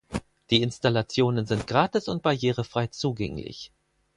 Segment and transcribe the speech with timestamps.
[0.49, 3.71] Die Installationen sind gratis und barrierefrei zugänglich.